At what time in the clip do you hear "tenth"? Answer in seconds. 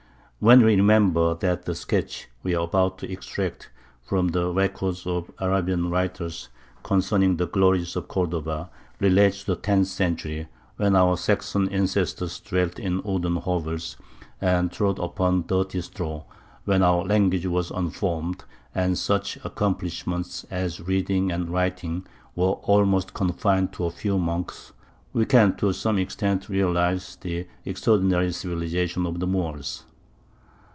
9.55-9.85